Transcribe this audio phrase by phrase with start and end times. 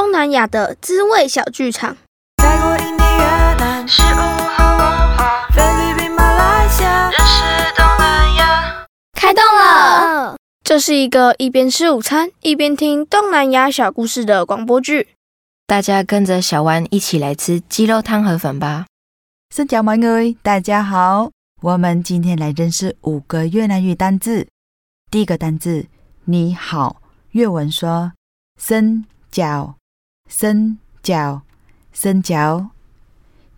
[0.00, 1.94] 东南亚的滋味小剧场。
[2.38, 8.86] 泰国、印尼、越南，食物和文化，菲律宾、马来西亚，认识东南亚。
[9.12, 10.38] 开动了！
[10.64, 15.08] 这是一个一边吃午餐一边听东南亚小故事的广播剧。
[15.66, 18.86] 大家跟着小丸一起来吃鸡肉汤河粉吧。
[19.54, 21.30] 新加坡 người，大家好，
[21.60, 24.48] 我们今天来认识五个越南语单字。
[25.10, 25.84] 第一个单字
[26.24, 28.12] 你好，越文说
[28.58, 29.74] 森脚
[30.30, 31.42] 森脚
[31.92, 32.70] 森脚。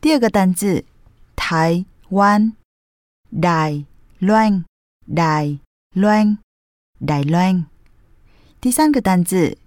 [0.00, 0.86] 第二个单字
[1.36, 2.56] 台湾
[3.42, 3.84] 台
[4.18, 4.64] 乱
[5.14, 5.58] 台
[5.94, 6.38] 乱
[7.06, 7.66] 台乱。
[8.58, 9.58] 第三个单字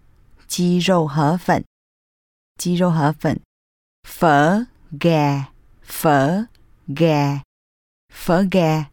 [0.47, 1.63] 鸡肉河粉
[2.57, 3.39] 鸡肉河粉
[4.01, 4.65] 佛
[4.97, 5.53] 嘅。
[5.83, 6.47] 佛
[6.87, 7.41] 嘅
[8.09, 8.87] 佛嘅。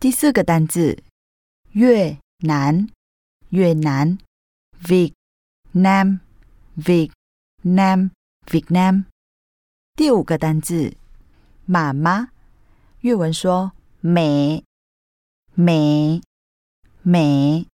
[0.00, 1.02] 第四个单字
[1.72, 2.88] 越南
[3.48, 4.18] 越南
[4.82, 6.20] Vietnam
[6.76, 8.10] Vietnam
[8.46, 9.04] Vietnam。
[9.94, 10.96] 第五个单字
[11.64, 12.30] 妈妈，
[13.00, 14.64] 越文说美
[15.54, 16.20] 美
[17.02, 17.66] 美。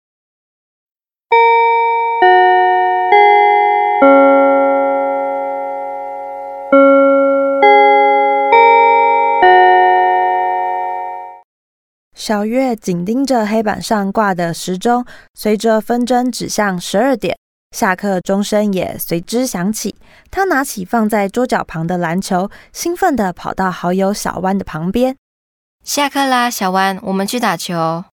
[12.13, 17.38] 小月紧盯着黑板上挂的时钟，随着分针指向十二点，
[17.71, 19.95] 下课钟声也随之响起。
[20.31, 25.15] 他拿起放在桌角旁的篮球，兴奋地跑到好友小弯的旁边。
[25.83, 28.05] 下课啦，小弯，我们去打球。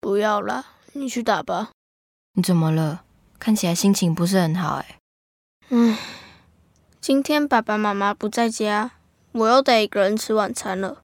[0.00, 1.70] 不要啦，你去打吧。
[2.34, 3.02] 你怎么了？
[3.38, 4.96] 看起来心情不是很好哎。
[5.70, 5.96] 嗯，
[7.00, 8.92] 今天爸爸妈妈不在家，
[9.32, 10.98] 我又得一个人吃晚餐了。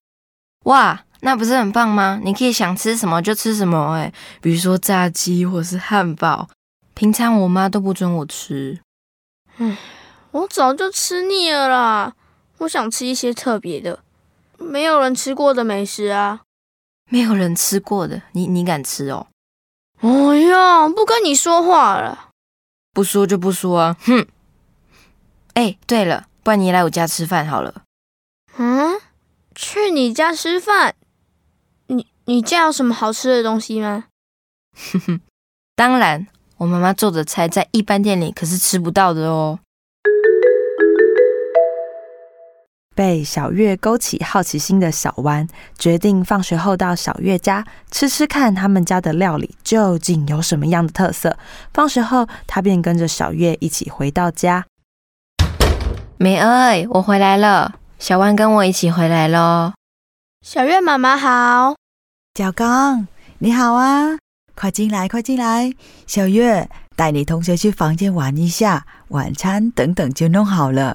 [0.64, 1.04] 哇！
[1.20, 2.20] 那不是很棒吗？
[2.22, 6.48] 你可以想吃什么就吃什么，哎，比如说炸鸡或是汉堡。
[7.04, 8.80] 平常我妈都不准我吃。
[9.58, 9.76] 唉，
[10.30, 12.14] 我早就吃腻了啦。
[12.56, 14.02] 我想吃一些特别的，
[14.56, 16.40] 没有人吃过的美食啊。
[17.10, 19.26] 没有人吃过的，你你敢吃哦？
[20.00, 20.08] 哎
[20.48, 22.30] 呀，不跟你说话了。
[22.94, 24.26] 不说就不说啊，哼。
[25.52, 27.82] 哎，对了，不然你来我家吃饭好了。
[28.56, 28.98] 嗯，
[29.54, 30.94] 去你家吃饭？
[31.88, 34.06] 你你家有什么好吃的东西吗？
[34.74, 35.20] 哼哼，
[35.76, 36.26] 当然，
[36.64, 39.58] 我妈妈做的菜在一般店里可是吃不到的哦。
[42.94, 45.46] 被小月勾起好奇心的小弯，
[45.78, 51.36] 决定放学后到小月家吃吃看他们家的料理究竟有什么样的特色。
[51.74, 54.64] 放学后，他便跟着小月一起回到家。
[56.16, 59.74] 美儿，我回来了，小弯跟我一起回来喽。
[60.40, 61.74] 小月妈妈好。
[62.34, 63.06] 小刚，
[63.40, 64.23] 你好啊！
[64.54, 65.72] 快进来，快进来！
[66.06, 70.94] 小月带你同学去房间玩一下，晚餐等等就弄好了。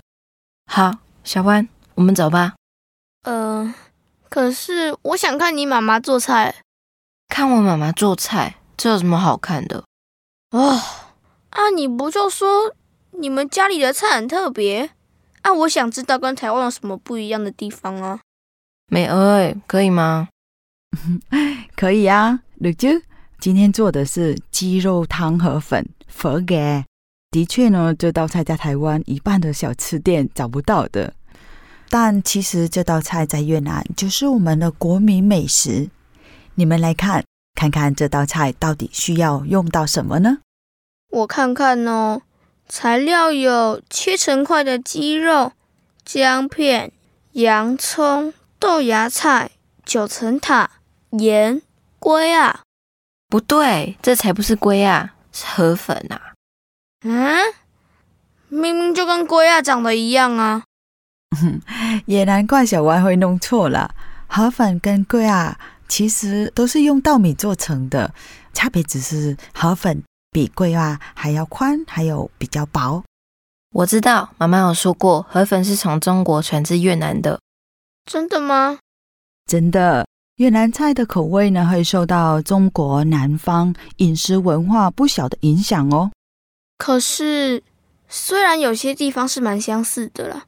[0.66, 2.54] 好，小弯，我们走吧。
[3.24, 3.74] 呃，
[4.30, 6.56] 可是我想看你妈妈做菜。
[7.28, 9.84] 看我妈妈做菜，这有什么好看的？
[10.52, 10.80] 哦，
[11.50, 12.74] 啊，你不就说
[13.12, 14.90] 你们家里的菜很特别？
[15.42, 18.20] 啊，我想知道跟台湾有什么不一样的地方啊。
[18.88, 20.30] 美儿，可以吗？
[21.76, 22.90] 可以啊，六舅，
[23.40, 26.84] 今天做的是鸡肉汤河粉，佛给。
[27.32, 31.14] 的确呢，这道菜在台湾一半的小吃店找不到的。
[31.90, 35.90] 但其实这道菜在越南就是我们的国民美食。
[36.56, 37.24] 你们来看，
[37.56, 40.40] 看看这道菜到底需要用到什么呢？
[41.12, 42.22] 我看看哦，
[42.68, 45.54] 材料有切成块的鸡肉、
[46.04, 46.92] 姜片、
[47.32, 49.52] 洋葱、豆芽菜、
[49.86, 50.72] 九层塔。
[51.12, 51.62] 盐
[51.98, 52.62] 龟啊？
[53.30, 56.34] 不对，这才不是龟啊，是河粉啊！
[57.06, 57.38] 嗯，
[58.48, 60.64] 明明就跟龟啊长得一样啊！
[62.08, 63.94] 也难怪小歪会弄错了。
[64.28, 68.12] 河粉跟龟啊，其实都是用稻米做成的，
[68.52, 73.04] 差别只是河粉比龟啊还要宽，还有比较薄。
[73.72, 77.40] 我知道，妈妈有说过，河粉是从中国传至越南的。
[78.06, 78.80] 真的吗？
[79.46, 80.08] 真的。
[80.40, 86.12] 越南菜的口味呢，会受到中国南方饮食文化不小的影响哦。
[86.78, 87.62] 可是，
[88.08, 90.44] 虽然有些地方是蛮相似的啦，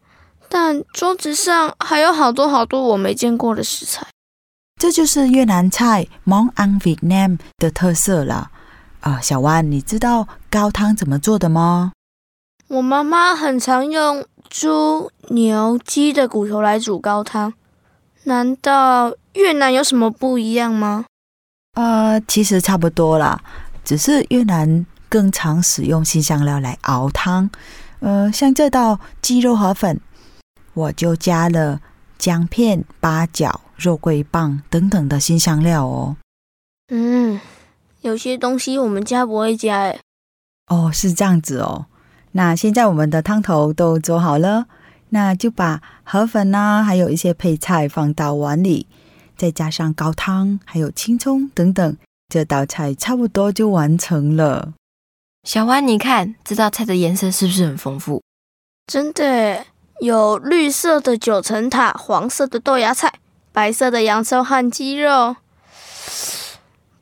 [0.48, 4.08] 但桌子上还有好多好多我没见过的食材。
[4.80, 8.50] 这就是越南菜 Món ăn Việt Nam 的特色了。
[9.02, 11.92] 啊，小万，你知道高汤怎么做的吗？
[12.70, 17.54] 我妈妈很常用猪、牛、鸡的骨头来煮高汤。
[18.24, 21.06] 难道越南有什么不一样吗？
[21.74, 23.42] 呃，其实差不多啦，
[23.84, 27.50] 只是越南更常使用新香料来熬汤。
[28.00, 30.00] 呃，像这道鸡肉河粉，
[30.74, 31.80] 我就加了
[32.18, 36.18] 姜片、八角、肉桂棒等等的新香料哦。
[36.90, 37.40] 嗯，
[38.02, 40.00] 有些东西我们家不会加诶。
[40.68, 41.86] 哦，是这样子哦。
[42.34, 44.66] 那现在我们的汤头都做好了，
[45.14, 48.88] 那就把河粉啊，还有一些配菜放到碗里，
[49.38, 51.98] 再加上高汤，还有青葱等等，
[52.30, 54.74] 这道菜差不多就完成了。
[55.44, 58.22] 小弯，你看这道菜的颜色是不是很丰富？
[58.88, 59.66] 真的，
[60.00, 63.14] 有绿色的九层塔，黄色的豆芽菜，
[63.52, 65.36] 白色的洋葱和鸡肉。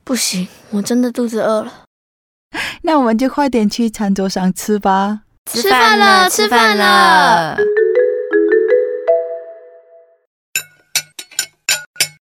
[0.03, 1.83] 不行，我真的肚子饿了。
[2.81, 5.21] 那我们就快点去餐桌上吃吧。
[5.51, 7.57] 吃饭了吃饭了。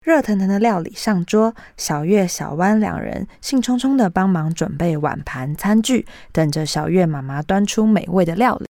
[0.05, 8.67] 热腾腾的料理上桌，小月、小弯两人兴冲冲的帮忙准备碗盘餐具，等着小月妈妈端出美味的料理。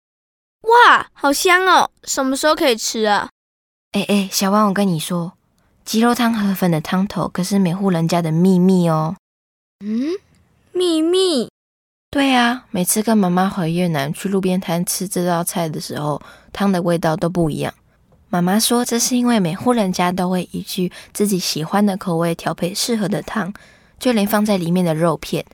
[0.61, 1.91] 哇，好香哦！
[2.05, 3.31] 什么时候可以吃啊？
[3.93, 5.33] 哎哎，小弯，我跟你说，
[5.87, 9.17] 鸡肉汤河粉的汤头可是每户人家的秘密哦。
[9.83, 10.11] 嗯，
[10.73, 11.49] 秘密。
[12.11, 16.21] 对啊，每次跟妈妈回越南去路边摊吃这道菜的时候，
[16.53, 17.73] 汤的味道都不一样。
[18.33, 23.53] 妈妈说，这是因为每户人家都会依据自己喜欢的口味调配适合的汤，
[23.99, 25.45] 就连放在里面的肉片，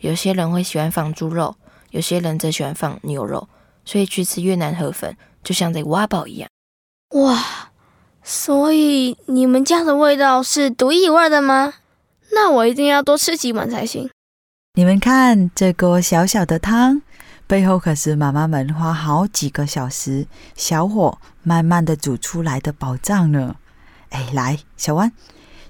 [0.00, 1.54] 有些人会喜欢放猪肉，
[1.90, 3.48] 有些人则喜欢放牛肉，
[3.84, 6.50] 所以去吃越南河粉就像在挖宝一样。
[7.10, 7.70] 哇，
[8.24, 11.74] 所以你们家的味道是独一无二的吗？
[12.32, 14.10] 那我一定要多吃几碗才行。
[14.74, 17.00] 你们看这锅小小的汤，
[17.46, 20.26] 背后可是妈妈们花好几个小时
[20.56, 23.56] 小火慢慢的煮出来的宝藏呢。
[24.08, 25.12] 哎，来，小弯，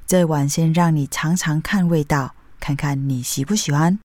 [0.07, 3.99] 这碗先让你尝尝看味道，看看你喜不喜欢。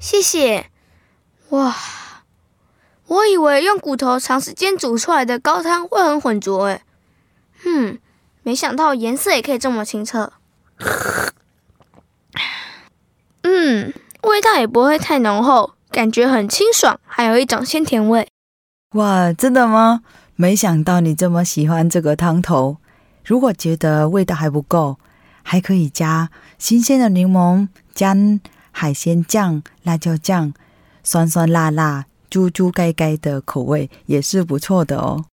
[0.00, 0.70] 谢谢。
[1.50, 1.74] 哇，
[3.06, 6.82] 我以为用骨头长时间煮出来的高汤会很浑浊诶。
[7.64, 7.98] 嗯，
[8.42, 10.34] 没想到颜色也可以这么清澈。
[13.42, 18.28] 嗯，味道也不会太浓厚，感觉很清爽，还有一种鲜甜味。
[18.94, 20.02] 哇，真的吗？
[20.36, 22.76] 没想到你这么喜欢这个汤头。
[23.24, 24.98] 如果觉得味道还不够，
[25.42, 28.14] 还可以加新鲜的柠檬、加
[28.70, 30.54] 海鲜酱、辣椒酱，
[31.02, 35.24] 酸酸辣辣、猪猪盖盖的口味也是不错的哦。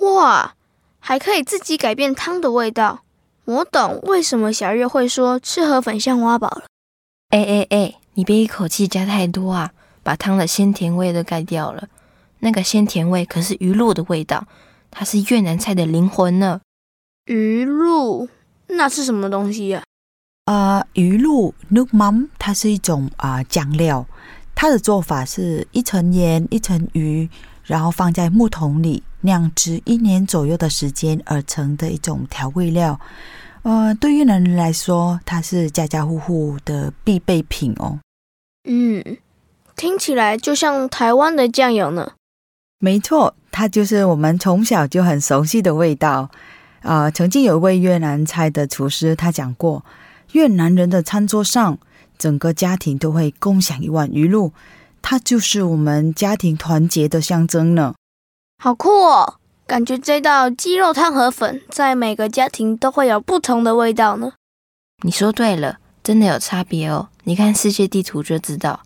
[0.00, 0.54] 哇，
[0.98, 3.00] 还可以自己改变汤的味道。
[3.44, 6.64] 我懂为什么小月会说吃河粉像挖宝了。
[7.30, 9.72] 哎哎哎，你别一口气加太多啊，
[10.02, 11.88] 把汤的鲜甜味都盖掉了。
[12.40, 14.46] 那个鲜甜味可是鱼露的味道，
[14.90, 16.60] 它是越南菜的灵魂呢。
[17.26, 18.28] 鱼露
[18.66, 19.84] 那是什么东西呀、
[20.46, 24.04] 啊，鱼露 nước mắm，它是一种啊、酱料，
[24.54, 27.28] 它的做法是一层盐一层鱼，
[27.64, 32.98] 然后放在木桶里酿制一年左右的时间而成的一种调味料。
[33.62, 38.00] 呃，对越南人来说，它是家家户户的必备品哦。
[38.68, 39.00] 嗯，
[39.82, 42.12] 听起来就像台湾的酱油呢。
[42.78, 46.30] 没错，它就是我们从小就很熟悉的味道。
[46.82, 49.84] 啊、曾经有一位越南菜的厨师，他讲过，
[50.34, 51.78] 越南人的餐桌上，
[52.16, 54.52] 整个家庭都会共享一碗鱼露，
[55.02, 57.94] 它就是我们家庭团结的象征呢。
[58.62, 59.34] 好酷哦！
[59.66, 64.34] 感觉这道鸡肉汤河粉在每个家庭都会有不同的味道呢。
[65.02, 67.08] 你说对了，真的有差别哦。
[67.24, 68.80] 你看世界地图就知道，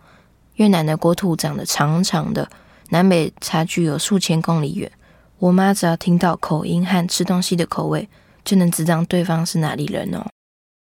[0.57, 2.49] 越南的国土长得长长的，
[2.91, 4.91] 南北差距有数千公里远。
[5.39, 8.09] 我妈只要听到口音和吃东西的口味，
[8.45, 10.27] 就能知道对方是哪里人哦。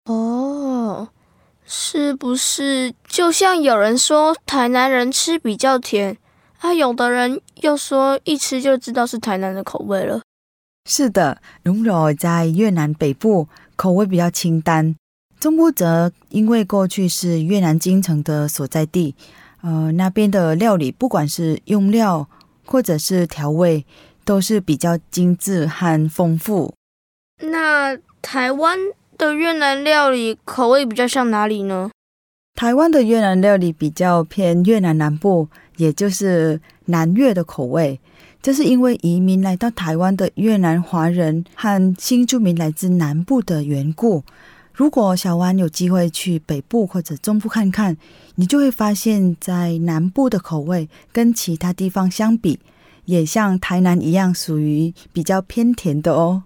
[0.05, 1.07] 哦，
[1.65, 6.17] 是不是就像有人说台南人吃比较甜，
[6.57, 10.21] 啊，有的人又说一吃就知道是台南的口味了？
[10.89, 14.95] 是的，đúng rồi，在越南北部口味比较清淡，
[15.39, 19.13] 中部则因为过去是越南京城的所在地，
[19.61, 22.27] 呃，那边的料理不管是用料
[22.65, 23.85] 或者是调味，
[24.23, 26.73] 都是比较精致和丰富。
[27.41, 28.77] 那台湾
[29.17, 31.89] 的越南料理口味比较像哪里呢？
[32.55, 35.47] 台湾的越南料理比较偏越南南部，
[35.77, 37.99] 也就是南越的口味。
[38.41, 44.23] 这是因为移民来到台湾的越南华人和新住民来自南部的缘故。
[44.79, 47.97] 如果小湾有机会去北部或者中部看看
[48.35, 52.61] 你就会发现在南部的口味跟其他地方相比
[53.03, 56.43] 也像台南一样属于比较偏甜的哦。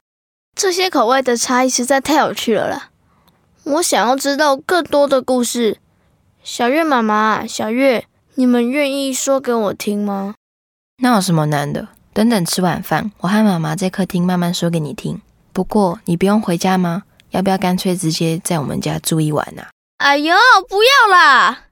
[0.59, 2.89] 这些口味的差异实在太有趣了啦。
[3.65, 5.77] 我想要知道更多的故事。
[6.43, 10.33] 小月妈妈小月你们愿意说给我听吗？
[11.03, 11.89] 那有什么难的？
[12.11, 15.21] 等等吃晚饭我和妈妈在客厅慢慢说给你听。
[15.51, 17.03] 不过你不用回家吗？
[17.33, 19.69] 要不要干脆直接在我们家住一晚啊？
[19.97, 20.35] 哎呦，
[20.69, 21.65] 不要啦。